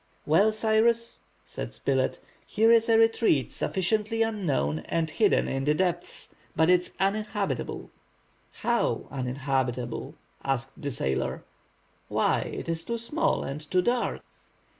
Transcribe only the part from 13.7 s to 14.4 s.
dark."